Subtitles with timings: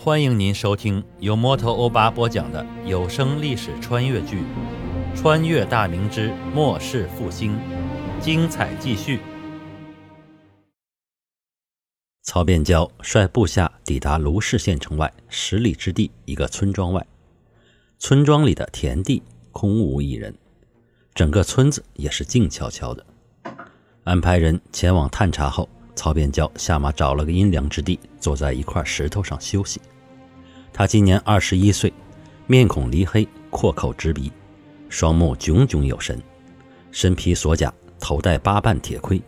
[0.00, 4.44] 欢迎您收听由摩托欧巴播讲的有声历史穿越剧
[5.16, 7.58] 《穿越大明之末世复兴》，
[8.20, 9.18] 精彩继续。
[12.22, 17.04] 曹变蛟率部下抵达卢氏县城外十里之地一个村庄外，
[17.98, 19.20] 村庄里的田地
[19.50, 20.32] 空无一人，
[21.12, 23.04] 整个村子也是静悄悄的。
[24.04, 25.68] 安排人前往探查后。
[25.98, 29.80] 曹变蛟下马找了个阴凉之地，坐在一块石头上休息。
[30.72, 31.92] 他今年二十一岁，
[32.46, 34.30] 面孔黧黑，阔口直鼻，
[34.88, 36.22] 双目炯炯有神，
[36.92, 39.20] 身披锁甲，头戴八瓣铁盔，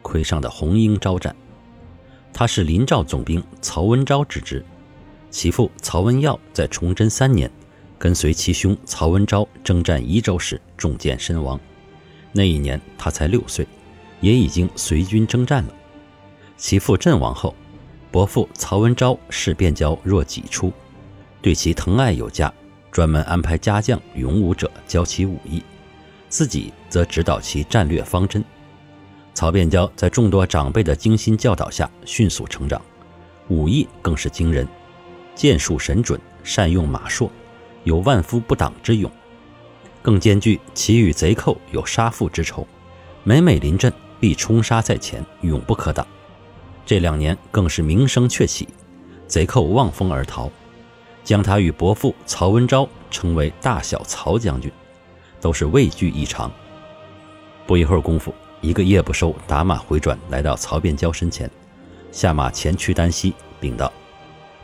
[0.00, 1.34] 盔上的红缨招展。
[2.32, 4.64] 他是临赵总兵曹文昭之侄，
[5.28, 7.50] 其父曹文耀在崇祯三年
[7.98, 11.58] 跟随其兄曹文昭征战宜州时中箭身亡，
[12.30, 13.66] 那一年他才六岁，
[14.20, 15.74] 也已经随军征战了。
[16.62, 17.52] 其父阵亡后，
[18.12, 20.72] 伯父曹文昭视卞交若己出，
[21.42, 22.54] 对其疼爱有加，
[22.92, 25.60] 专门安排家将勇武者教其武艺，
[26.28, 28.44] 自己则指导其战略方针。
[29.34, 32.80] 曹变蛟在众多长辈的精心教导下迅速成长，
[33.48, 34.64] 武艺更是惊人，
[35.34, 37.28] 剑术神准，善用马槊，
[37.82, 39.10] 有万夫不挡之勇，
[40.00, 42.64] 更兼具其与贼寇有杀父之仇，
[43.24, 46.06] 每每临阵必冲杀在前，永不可挡。
[46.84, 48.68] 这两年更是名声鹊起，
[49.26, 50.50] 贼寇望风而逃，
[51.24, 54.70] 将他与伯父曹文昭称为“大小曹将军”，
[55.40, 56.50] 都是畏惧异常。
[57.66, 61.48] 不一会儿功夫，一个夜不收打马回转，来到曹变娇身前，
[62.10, 63.90] 下马前驱单膝，禀道：“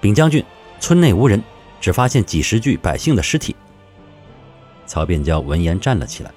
[0.00, 0.42] 禀将军，
[0.80, 1.42] 村内无人，
[1.80, 3.54] 只发现几十具百姓的尸体。”
[4.86, 6.32] 曹变娇闻言站了起来，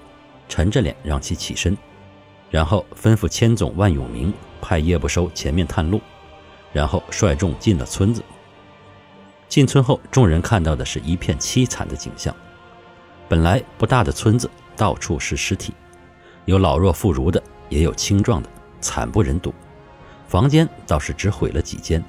[0.49, 1.77] 沉着脸让其起身，
[2.49, 4.33] 然后吩咐千总万永明。
[4.61, 6.01] 派叶不收前面探路，
[6.73, 8.21] 然后率众进了村子。
[9.47, 12.35] 进村后，众人看到的是一片凄惨的景象。
[13.29, 15.73] 本来不大的村子，到处是尸体，
[16.43, 18.49] 有老弱妇孺的，也有青壮的，
[18.81, 19.53] 惨不忍睹。
[20.27, 22.03] 房间倒是只毁了几间。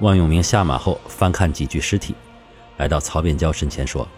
[0.00, 2.14] 万永明下马后，翻看几具尸体，
[2.78, 4.08] 来到曹变蛟身前说：“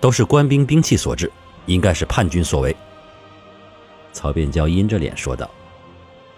[0.00, 1.30] 都是官兵兵器所致，
[1.66, 2.76] 应该是叛军所为。”
[4.12, 5.48] 曹变娇阴着脸说道。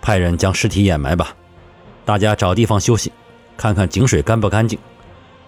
[0.01, 1.35] 派人将尸体掩埋吧，
[2.05, 3.13] 大家找地方休息，
[3.57, 4.79] 看看井水干不干净，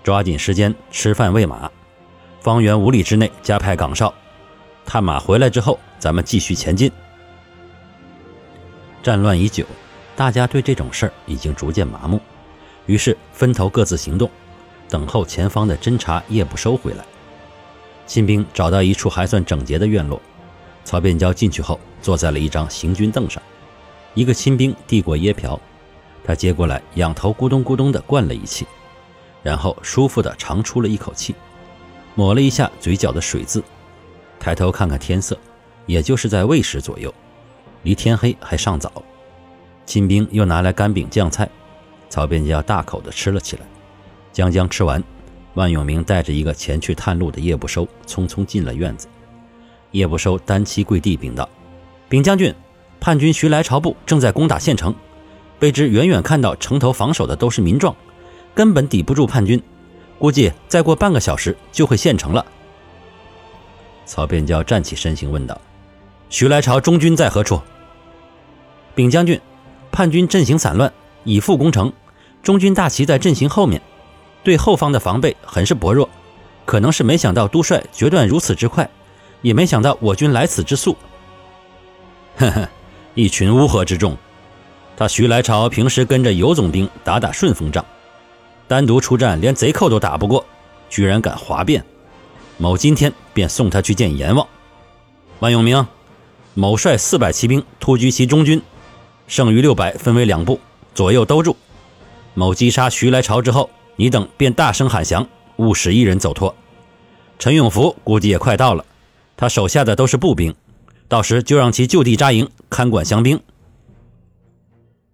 [0.03, 1.71] 抓紧时间吃饭喂马。
[2.41, 4.15] 方圆五里之内加派岗哨，
[4.85, 6.93] 探马回来之后，咱们继续前进。
[9.03, 9.65] 战乱已久，
[10.15, 12.21] 大家对这种事儿已经逐渐麻木，
[12.87, 14.31] 于是分头各自行动，
[14.89, 17.05] 等候前方的侦察夜不收回来。
[18.07, 20.21] 新兵找到一处还算整洁的院落，
[20.85, 23.43] 曹变娇进去后，坐在了一张行军凳上。
[24.15, 25.61] 一个亲兵递过椰瓢，
[26.23, 28.67] 他接过来，仰头咕咚咕咚地灌了一气，
[29.43, 31.35] 然后舒服地长出了一口气，
[32.15, 33.65] 抹了一下嘴角的水渍，
[34.39, 35.37] 抬头看看天色，
[35.87, 37.13] 也就是在未时左右，
[37.83, 39.03] 离天黑还尚早。
[39.87, 41.49] 亲兵又拿来干饼酱菜，
[42.09, 43.63] 曹变娇大口地吃了起来。
[44.33, 45.03] 将将吃完，
[45.55, 49.07] 万永明带着一个前去探路的叶不收，匆匆进了院子。
[49.95, 51.49] 叶不收单膝跪地禀道
[52.11, 52.53] ：“禀将军。”
[53.01, 54.95] 叛军徐来朝部正在攻打县城，
[55.61, 57.95] 卑职远远看到城头防守的都是民壮，
[58.55, 59.63] 根本抵不住叛军，
[60.19, 62.45] 估计再过半个小时就会县城了。
[64.07, 65.61] 曹变蛟站起身形问道
[66.31, 67.61] ：“徐来朝中军在何处？”
[68.97, 69.39] 禀将军，
[69.93, 70.91] 叛军阵型散乱，
[71.25, 71.93] 已复攻城，
[72.43, 73.81] 中军大旗在阵型后面，
[74.43, 76.09] 对后方的防备很是薄弱，
[76.65, 78.89] 可能是没想到督帅决断如此之快，
[79.45, 80.97] 也没想到我军来此之速。
[82.37, 82.69] 呵呵。
[83.15, 84.17] 一群乌合之众，
[84.97, 87.85] 他徐来朝平时跟着尤总兵打打顺风仗，
[88.67, 90.45] 单独出战连贼寇都打不过，
[90.91, 91.85] 居然敢哗变。
[92.59, 94.45] 某今天便送他去见阎王。
[95.39, 95.87] 万永明，
[96.55, 98.61] 某率四百骑兵突击其中军，
[99.29, 100.59] 剩余六百分为两部，
[100.93, 101.57] 左右兜住。
[102.35, 105.25] 某击杀徐来朝之后，你等便大声喊降，
[105.59, 106.53] 勿使一人走脱。
[107.39, 108.85] 陈永福估计也快到了，
[109.37, 110.55] 他手下的都是步兵。
[111.07, 113.39] 到时就让其就地扎营，看管降兵。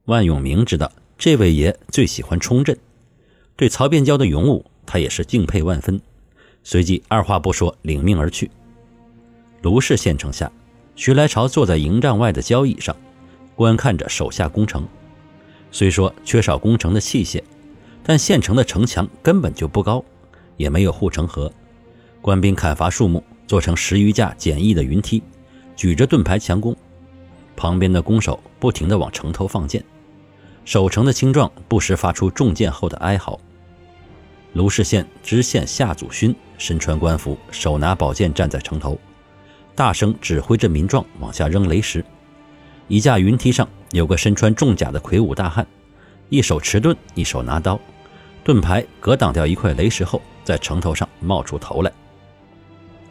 [0.05, 2.79] 万永明知道这位爷最喜欢冲阵，
[3.57, 6.01] 对曹变蛟的勇武，他也是敬佩万分。
[6.63, 8.51] 随即二话不说，领命而去。
[9.63, 10.51] 卢氏县城下，
[10.95, 12.97] 徐来朝坐在营帐外的交椅上，
[13.55, 14.87] 观看着手下攻城。
[15.73, 17.43] 虽说缺少攻城的器械，
[18.03, 20.05] 但县城的城墙根本就不高，
[20.57, 21.53] 也没有护城河。
[22.23, 25.21] 官兵砍伐树木，做成十余架简易的云梯。
[25.75, 26.77] 举着盾牌强攻，
[27.57, 29.85] 旁边的弓手不停地往城头放箭，
[30.65, 33.41] 守城的青壮不时发出中箭后的哀嚎。
[34.53, 38.97] 卢氏县知县夏祖勋身穿官服，手拿宝剑站在城头，
[39.75, 42.05] 大声指挥着民壮往下扔雷石。
[42.87, 45.67] 一架云梯上有个身穿重甲的魁梧大汉，
[46.29, 47.81] 一手持盾，一手拿刀，
[48.45, 51.91] 盾牌隔挡掉一块雷石后，在城头上冒出头来。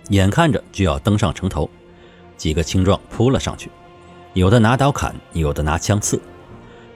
[0.09, 1.69] 眼看着就要登上城头，
[2.35, 3.71] 几个青壮扑了上去，
[4.33, 6.21] 有的拿刀砍，有的拿枪刺。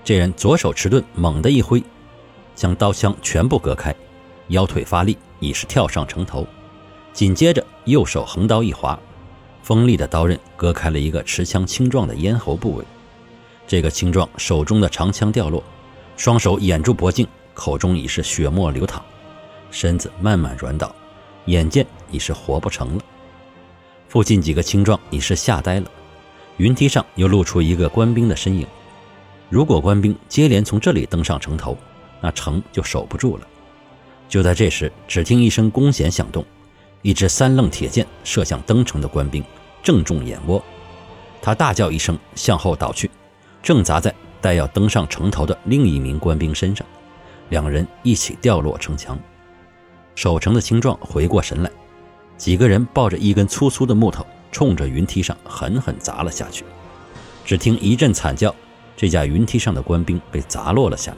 [0.04, 1.82] 这人左手持盾，猛地一挥，
[2.56, 3.96] 将刀枪全部隔开，
[4.50, 6.46] 腰腿发力，已是跳上城头。
[7.14, 9.00] 紧接着，右手横刀一划，
[9.62, 12.84] 锋利的刀刃割开了一个持枪青壮的咽喉部位。
[13.68, 15.64] 这个青壮手中的长枪掉落，
[16.18, 19.02] 双手掩住脖颈，口中已是血沫流淌，
[19.70, 20.94] 身子慢慢软倒，
[21.46, 23.04] 眼见已是活不成了。
[24.08, 25.92] 附近几个青壮已是吓呆了。
[26.58, 28.66] 云梯上又露出一个官兵的身影。
[29.50, 31.76] 如果官兵接连从这里登上城头，
[32.22, 33.48] 那城就守不住了。
[34.30, 36.46] 就在这时，只听一声弓弦响动，
[37.02, 39.44] 一支三棱铁箭射向登城的官兵，
[39.82, 40.64] 正中眼窝。
[41.42, 43.10] 他大叫一声，向后倒去，
[43.62, 46.86] 正砸在待要登上城头的另一名官兵身上，
[47.50, 49.20] 两人一起掉落城墙。
[50.16, 51.72] 守城的青壮回过神来，
[52.38, 56.66] 几个人抱着一根粗粗的木头，冲着云梯上狠狠砸了下去。
[57.46, 58.54] 只听一阵惨叫。
[58.96, 61.18] 这架云梯上的官兵被砸落了下来，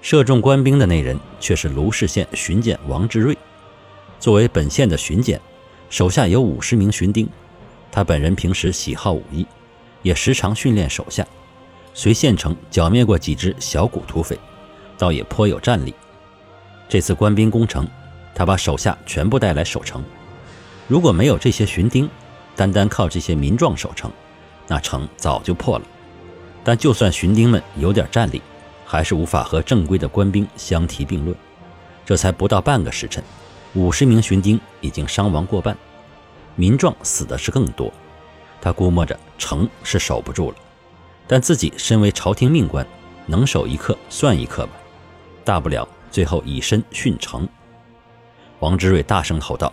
[0.00, 3.36] 射中官兵的那人却是卢氏县巡检王志瑞。
[4.18, 5.38] 作为本县的巡检，
[5.90, 7.28] 手下有五十名巡丁。
[7.92, 9.46] 他本人平时喜好武艺，
[10.02, 11.24] 也时常训练手下，
[11.92, 14.36] 随县城剿灭过几支小股土匪，
[14.96, 15.94] 倒也颇有战力。
[16.88, 17.86] 这次官兵攻城，
[18.34, 20.02] 他把手下全部带来守城。
[20.88, 22.08] 如果没有这些巡丁，
[22.56, 24.10] 单单靠这些民壮守城，
[24.66, 25.84] 那城早就破了。
[26.62, 28.42] 但就算巡丁们有点战力，
[28.84, 31.36] 还是无法和正规的官兵相提并论。
[32.04, 33.22] 这才不到半个时辰，
[33.74, 35.76] 五十名巡丁已经伤亡过半，
[36.56, 37.92] 民壮死的是更多。
[38.60, 40.56] 他估摸着城是守不住了，
[41.26, 42.86] 但自己身为朝廷命官，
[43.26, 44.72] 能守一刻算一刻吧，
[45.44, 47.46] 大不了最后以身殉城。
[48.64, 49.70] 王之瑞大声吼道：“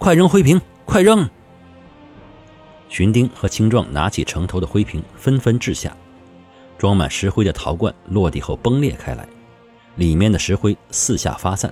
[0.00, 1.28] 快扔灰瓶，快扔！”
[2.88, 5.94] 巡丁和青壮拿起城头的灰瓶，纷纷掷下。
[6.78, 9.28] 装满石灰的陶罐落地后崩裂开来，
[9.96, 11.70] 里面的石灰四下发散。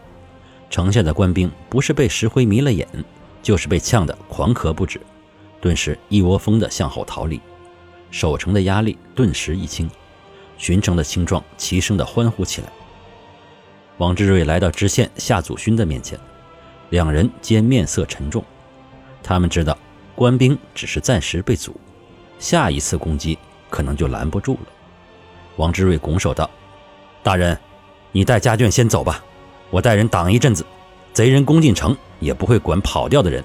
[0.69, 2.87] 城下的官兵不是被石灰迷了眼，
[3.43, 5.01] 就是被呛得狂咳不止，
[5.63, 7.41] 顿时一窝蜂地向后逃离。
[8.11, 9.91] 守城的压力顿时一轻，
[10.59, 12.69] 巡城的青壮齐声地欢呼起来。
[13.97, 16.21] 王志瑞来到知县夏祖勋的面前，
[16.91, 18.43] 两人皆面色沉重。
[19.23, 19.77] 他们知道
[20.15, 21.79] 官兵只是暂时被阻，
[22.39, 23.39] 下一次攻击
[23.69, 24.67] 可能就拦不住了。
[25.57, 26.49] 王之瑞拱手道
[27.23, 27.59] ：“大人，
[28.13, 29.23] 你带家眷先走吧，
[29.71, 30.65] 我带人挡一阵子。
[31.13, 33.45] 贼人攻进城也不会管跑掉的人，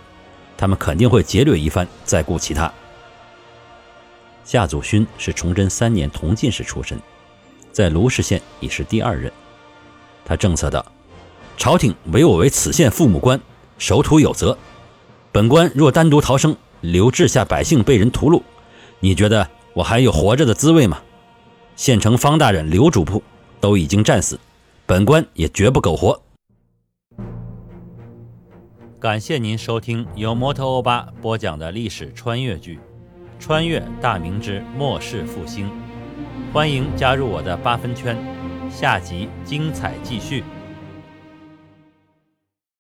[0.56, 2.72] 他们肯定会劫掠一番，再顾其他。”
[4.46, 7.00] 夏祖勋是崇祯三年同进士出身，
[7.72, 9.31] 在卢氏县已是第二任。
[10.24, 10.86] 他正色道
[11.57, 13.39] ：“朝廷委我为此县父母官，
[13.77, 14.57] 守土有责。
[15.31, 18.41] 本官若单独逃生，留治下百姓被人屠戮，
[19.00, 21.00] 你觉得我还有活着的滋味吗？”
[21.75, 23.23] 县城方大人、刘主簿
[23.59, 24.39] 都已经战死，
[24.86, 26.22] 本官也绝不苟活。
[29.00, 32.75] 感谢您收听由摩托欧巴播讲的历史穿越剧
[33.39, 35.67] 《穿越大明之末世复兴》，
[36.53, 38.17] 欢迎加入我的八分圈，
[38.69, 40.43] 下集精彩继续。